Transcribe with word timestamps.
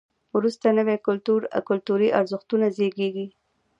وروسته 0.35 0.65
نوي 0.79 0.97
کلتوري 1.77 2.09
ارزښتونه 2.19 2.67
زیږېږي. 2.77 3.27